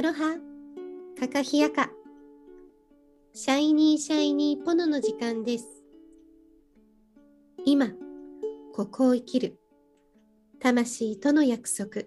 [0.00, 0.34] アロハ、
[1.18, 1.90] カカヒヤカ、
[3.34, 5.66] シャイニーシャイニーポノの時間です。
[7.66, 7.90] 今、
[8.74, 9.60] ここを生きる、
[10.58, 12.06] 魂との約束。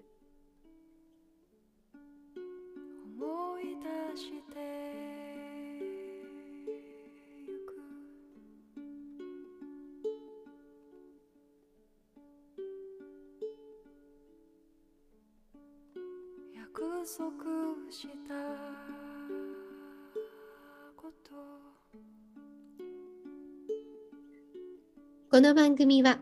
[25.34, 26.20] この番組は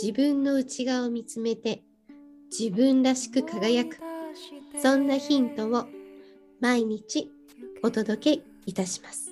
[0.00, 1.82] 自分の内側を見つめて
[2.56, 3.98] 自分らしく輝く
[4.80, 5.86] そんなヒントを
[6.60, 7.32] 毎日
[7.82, 9.31] お届けいたします。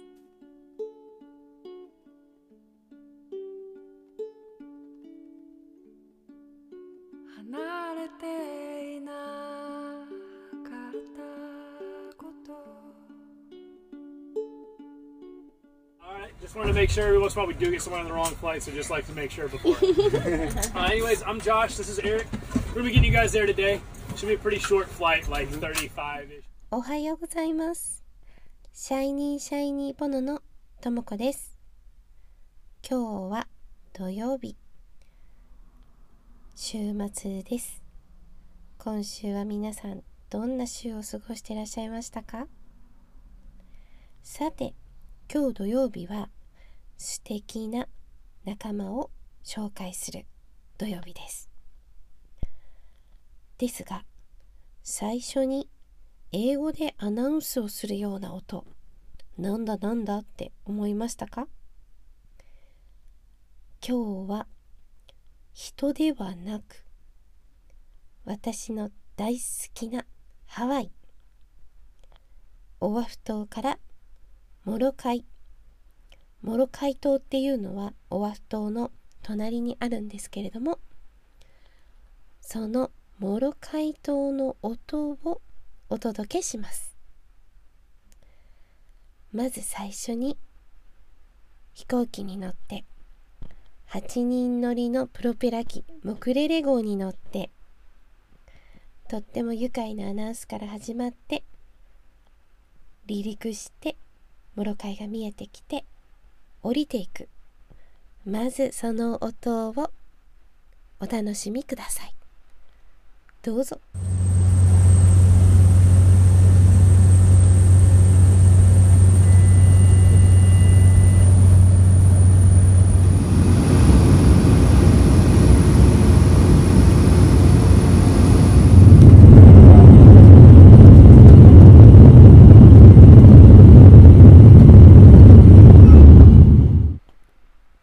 [16.91, 18.61] Make sure every once in a while we do get someone on the wrong flight,
[18.61, 19.77] so just like to make sure before.
[20.75, 21.77] uh, anyways, I'm Josh.
[21.77, 22.27] This is Eric.
[22.71, 23.81] We're gonna be getting you guys there today.
[24.17, 26.43] Should be a pretty short flight, like 35-ish.
[26.73, 28.03] おはようございます。
[28.73, 30.43] シャイニーシャイニーポノの
[30.81, 31.57] ともこです。
[32.83, 33.47] 今日は
[33.93, 34.57] 土曜日。
[36.57, 37.85] 週末です。
[38.79, 42.49] 今週は皆さんどんな週を過ごしていらっしゃいましたか
[44.25, 44.75] さて、
[45.33, 46.31] 今日土曜日は
[47.03, 47.89] 素敵な
[48.45, 49.11] 仲間を
[49.43, 50.27] 紹介する
[50.77, 51.49] 土曜日です。
[53.57, 54.05] ですが、
[54.83, 55.71] 最初に
[56.31, 58.67] 英語でアナウンスをするような音
[59.39, 61.49] なんだなんだって思いましたか？
[63.83, 64.47] 今日は
[65.55, 66.85] 人ではなく
[68.27, 70.05] 私の大好きな
[70.45, 70.93] ハワイ
[72.81, 73.79] オアフ島から
[74.67, 75.25] モロカイ
[76.43, 78.91] モロカイ島っていうのはオアフ島の
[79.23, 80.79] 隣にあるんですけれども
[82.41, 85.41] そのモロカイ島の音を
[85.91, 86.95] お届けします。
[89.33, 90.37] まず最初に
[91.73, 92.85] 飛行機に乗って
[93.91, 97.51] 8人乗りのプロペラ機モクレレ号に乗って
[99.09, 101.45] とっても愉快なアナウンスから始まって
[103.09, 103.97] 離陸して
[104.57, 105.85] モロカイが見えてきて
[106.63, 107.29] 降りていく。
[108.27, 109.91] まずその音を
[111.01, 112.15] お楽しみください。
[113.43, 113.81] どうぞ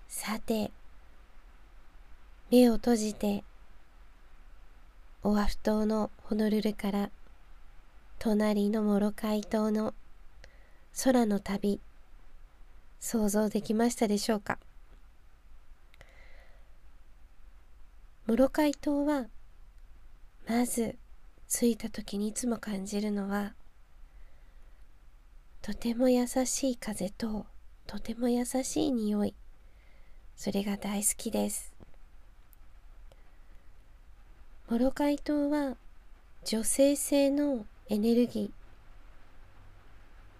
[0.08, 0.72] さて
[2.52, 3.44] 目を閉じて
[5.22, 7.10] オアフ島のホノルルから
[8.18, 9.94] 隣のモロカイ島の
[11.04, 11.82] 空の旅
[13.02, 14.58] 想像できましたでしょうか？
[18.26, 19.26] モロカイ島は
[20.48, 20.96] まず
[21.50, 23.54] 着いた時にいつも感じるのは
[25.62, 27.48] とても優しい風と
[27.86, 29.36] とても優しい匂い
[30.38, 31.77] それが大好きです。
[34.70, 35.78] モロカイ島は
[36.44, 38.52] 女性性のエネルギー。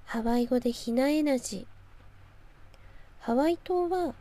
[0.04, 1.66] ハワイ語でヒナエナジー。
[3.22, 4.14] ハワイ島は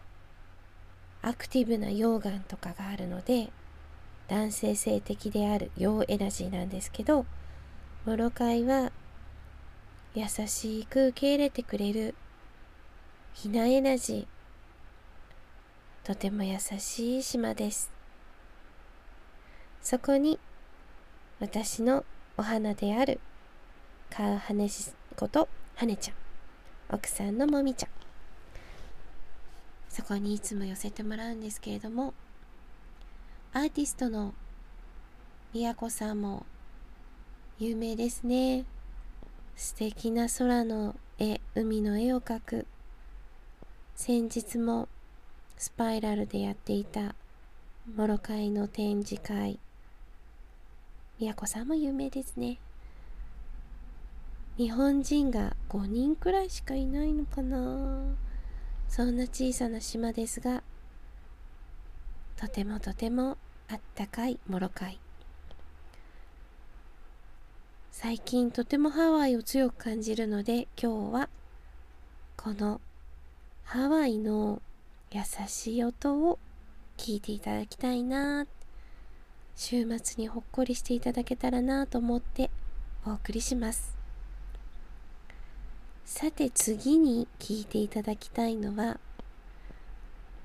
[1.23, 3.49] アクティブな溶岩とかがあるので
[4.29, 7.27] 男性性的である陽エナジーなんですけど
[8.05, 8.93] モロカイは
[10.15, 12.15] 優しく受け入れてくれる
[13.35, 16.07] ヒナエナジー。
[16.07, 17.96] とても優しい島です。
[19.89, 20.41] そこに
[21.39, 22.05] 私の
[22.37, 23.21] お花である
[24.11, 26.17] カウハネシことハネちゃん
[26.97, 27.91] 奥さんのもみちゃん。
[29.89, 32.15] そこにいつも寄せてもらうんですけれども
[33.53, 34.35] アーティストの
[35.55, 36.45] みやこさんも
[37.61, 38.65] 有名ですね。
[39.55, 42.67] 素敵な空の絵海の絵を描く。
[43.95, 44.89] 先日も
[45.57, 47.15] スパイラルでやっていた
[47.95, 49.61] モロカイの展示会。
[51.19, 52.59] みやこさんも有名ですね。
[54.59, 58.15] 日本人が5人くらいしかいないのかな。
[58.87, 60.63] そんな小さな島ですが
[62.37, 64.99] とてもとてもあったかいモロカイ。
[67.93, 71.29] 最近とてもハワイを強く感じるので今日は
[72.37, 72.83] この
[73.65, 74.61] ハワイの
[75.11, 76.39] 優しい音を
[76.99, 78.47] 聞いていただきたいな
[79.57, 82.51] 週末にほっこりしていただけたらなと思って
[83.07, 83.97] お送りします。
[86.05, 89.01] さて次に聞いていただきたいのは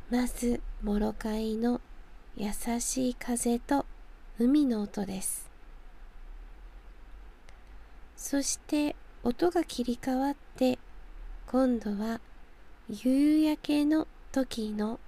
[0.10, 1.82] まずモロカイの
[2.38, 3.86] 優しい風と
[4.40, 5.50] 海の音です。
[8.16, 10.80] そして音が切り替わって
[11.48, 12.22] 今度は
[12.90, 15.00] 夕焼けの時の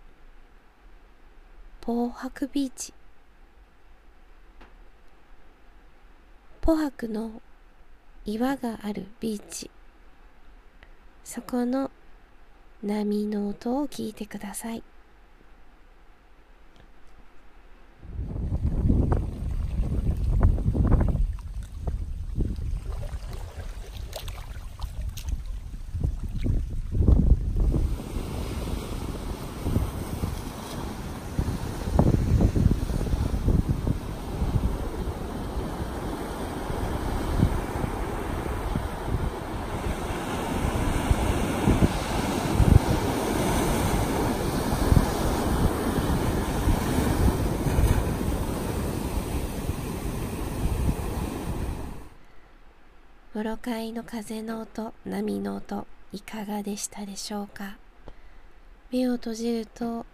[1.80, 2.94] ポーハクビーチ。
[6.66, 7.42] ポハクの
[8.24, 9.70] 岩があるビーチ。
[11.26, 11.92] そこの
[12.82, 14.82] 波の音を聞いてください。
[53.34, 57.78] モロカイの風の音波の音いかがでしたでしょうか？
[58.92, 60.06] 目を閉じると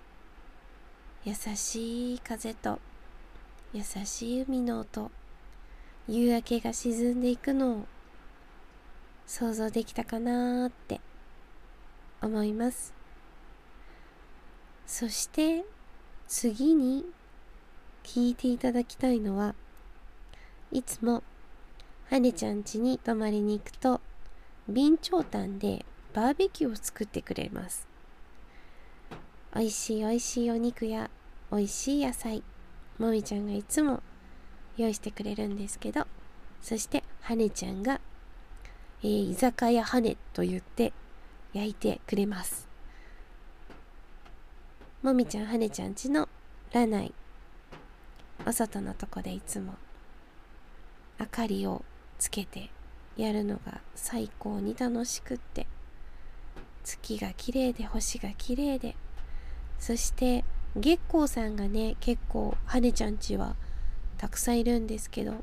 [1.26, 2.80] 優しい風と
[3.74, 5.12] 優しい海の音
[6.08, 7.86] 夕焼けが沈んでいくのを
[9.28, 11.02] 想像できたかなーって
[12.22, 12.94] 思います。
[14.88, 15.66] そして
[16.30, 17.04] 次に
[18.04, 19.56] 聞いていただきたいのは
[20.72, 21.22] いつも
[22.10, 24.02] はねちゃん家に泊まりに行くと
[24.66, 27.88] 備長炭でバーベキューを作ってくれます。
[29.56, 31.12] おいしいおいしいお肉や
[31.52, 32.42] おいしい野菜
[32.98, 34.02] もみちゃんがいつも
[34.78, 36.08] 用意してくれるんですけど
[36.62, 38.02] そしてはねちゃんが、
[39.04, 40.94] えー、居酒屋はねと言って
[41.54, 42.68] 焼いてくれます。
[45.04, 46.28] もみちゃんはねちゃんちの
[46.74, 47.14] ラナイ
[48.48, 49.76] お外のとこでいつも
[51.20, 51.84] 明かりを
[52.20, 52.70] つけて
[53.18, 55.66] やるのが最高に楽しくって。
[56.84, 58.96] 月が綺麗で星が綺麗で。
[59.80, 60.46] そして
[60.76, 63.56] 月光さんがね結構はねちゃんちは
[64.18, 65.34] たくさんいるんですけど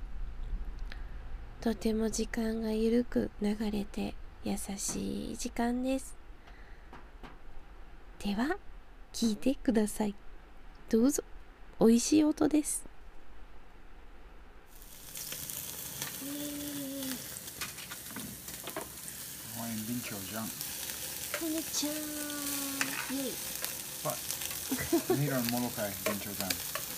[1.60, 4.14] とても時間がゆるく流れて
[4.44, 6.16] 優しい時間です。
[8.22, 8.56] では
[9.12, 10.14] 聞いてください。
[10.88, 11.24] どうぞ。
[11.80, 12.95] 美味しい音です。
[19.76, 20.40] 欢迎冰球酱。
[20.40, 23.28] はねちゃんイ。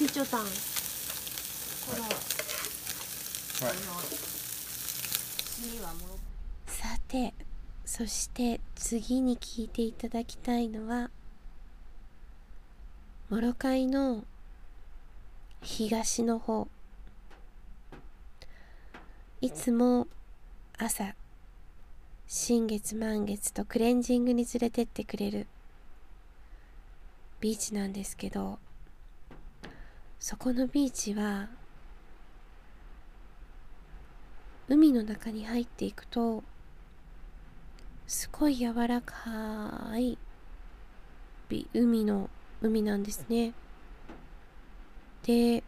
[0.00, 0.46] エイチョタンこ
[1.96, 2.04] の
[3.66, 3.76] What?
[5.56, 6.18] 次はもろ
[6.68, 7.34] さて
[7.84, 11.10] そして次に聞いていただきたいのは
[13.28, 14.22] モロカイの
[15.62, 16.68] 東の方。
[19.40, 20.06] いつも
[20.78, 21.16] 朝
[22.30, 25.46] 新月満月とクレンジングに連れてってくれる。
[27.40, 28.58] ビーチなんですけど
[30.20, 31.48] そこのビーチは
[34.68, 36.44] 海の中に入っていくと
[38.06, 40.18] すごい柔らかい
[41.72, 42.28] 海の
[42.60, 43.54] 海なんですね。
[45.22, 45.64] で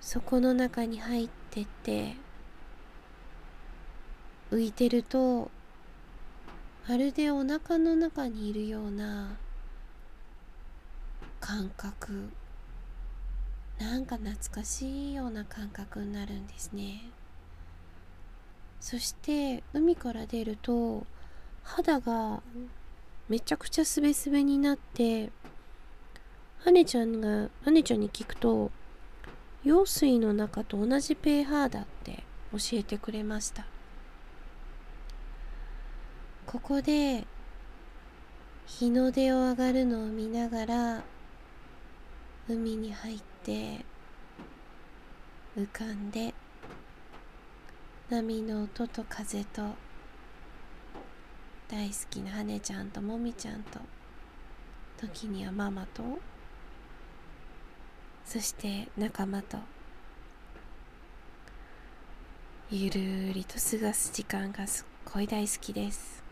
[0.00, 2.16] そこの中に入ってって
[4.50, 5.50] 浮いてると
[6.88, 9.36] まるでお腹の中にいるような
[11.40, 12.30] 感覚。
[13.78, 17.02] なんか懐かしいような感覚になるんですね。
[18.80, 21.06] そして海から出ると
[21.62, 22.42] 肌が
[23.28, 25.30] めちゃくちゃすべすべになって
[26.60, 28.70] はねちゃんがはねちゃんに聞くと
[29.62, 33.66] 用水の中と同じ pH だって教えてくれました。
[36.50, 37.26] ここで
[38.64, 41.02] 日の出を上がるのを見ながら
[42.48, 43.84] 海に入って
[45.58, 46.32] 浮かんで
[48.08, 49.60] 波の音と風と
[51.70, 53.78] 大好きな羽ちゃんともみちゃんと
[54.96, 56.02] 時にはママと
[58.24, 59.58] そして仲間と
[62.70, 66.27] ゆるりと過ごす時間がすっごい大好きです。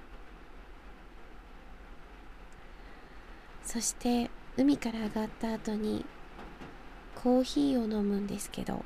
[3.67, 6.07] そして海から上がった後に
[7.17, 8.85] コーヒーを飲むんですけど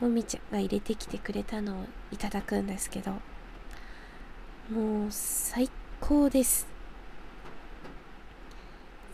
[0.00, 3.12] もみちゃんが入れてきてくれたのをいただくんですけど
[4.70, 5.68] もう最
[6.00, 6.66] 高です。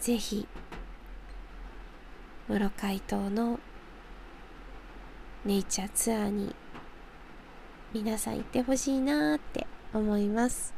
[0.00, 0.46] ぜひ
[2.48, 3.58] 室海島の
[5.44, 6.54] ネイチャーツアーに
[7.92, 10.77] 皆さん行ってほしいなーって思います。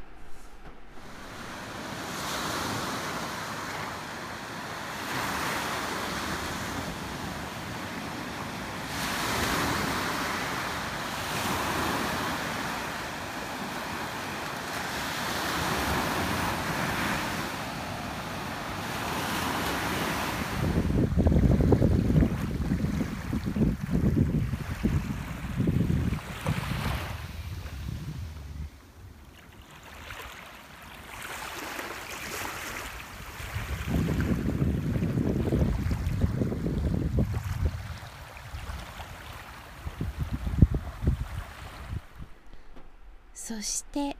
[43.50, 44.16] そして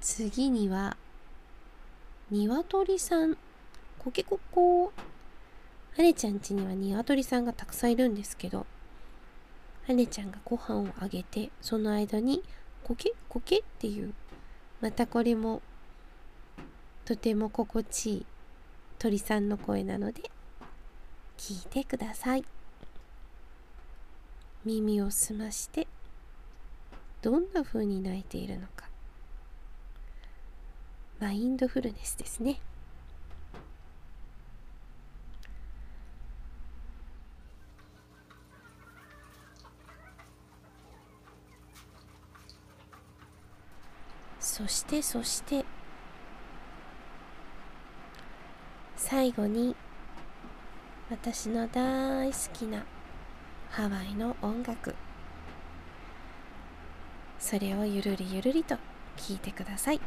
[0.00, 0.96] 次には
[2.30, 3.36] 鶏さん。
[3.98, 4.92] コケココは
[5.98, 8.66] ねちゃん家には鶏さんがたくさんいるんですけど
[9.88, 12.44] はねちゃんがご飯をあげてその間に
[12.84, 14.14] コケコケっていう
[14.80, 15.60] またこれも
[17.04, 18.26] とても心地いい
[19.00, 20.30] 鳥さんの声なので
[21.36, 22.44] 聞いてください。
[24.64, 25.88] 耳を澄まして
[27.20, 28.88] どんな風に泣いているのか。
[31.20, 32.60] マインドフルネスですね。
[44.38, 45.64] そしてそして
[48.96, 49.76] 最後に
[51.10, 52.84] 私の大好きな
[53.70, 54.94] ハワイの音楽。
[57.38, 58.76] それをゆるりゆるりと
[59.16, 60.00] 聞いてください。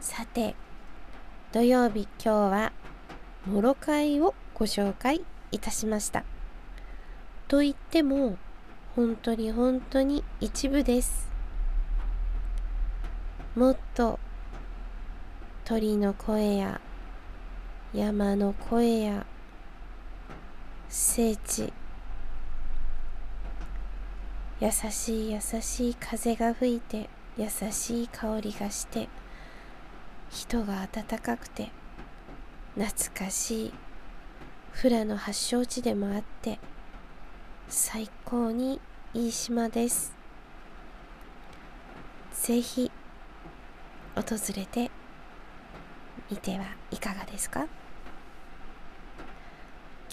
[0.00, 0.54] さて
[1.52, 2.72] 土曜日今日は
[3.46, 5.22] モロカイをご紹介
[5.54, 6.24] いたしました。
[7.48, 8.36] と言っても
[8.96, 11.28] 本当に本当に一部です。
[13.54, 14.18] もっと
[15.64, 16.80] 鳥の声や
[17.94, 19.26] 山の声や
[20.88, 21.72] 聖地
[24.60, 29.08] 優しい優しい風が吹いて優しい香りがして
[30.30, 31.70] 人が温かくて
[32.76, 33.72] 懐かしい
[34.74, 36.58] フラの発祥地でもあって
[37.68, 38.80] 最高に
[39.14, 40.12] いい島です。
[42.34, 42.90] ぜひ
[44.14, 44.22] 訪
[44.54, 44.90] れて
[46.30, 47.66] みてはいかがですか？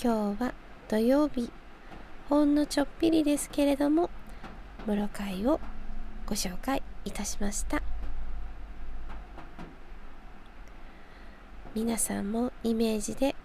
[0.02, 0.54] 今日は
[0.88, 1.52] 土曜日
[2.30, 4.10] ほんのちょっぴりですけれども
[4.86, 5.60] モロカイを
[6.26, 7.82] ご紹介いたしました。
[11.76, 13.36] 皆さんもイメージで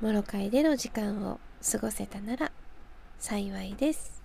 [0.00, 1.38] モロカイでの時間を
[1.70, 2.50] 過ごせたなら
[3.18, 4.22] 幸いです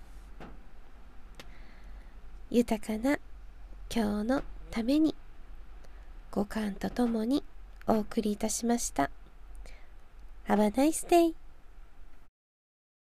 [2.50, 3.18] 豊かな
[3.94, 5.14] 今日のために
[6.30, 7.44] 五感とともに
[7.86, 9.10] お送りいたしました
[10.48, 11.34] Have a nice day!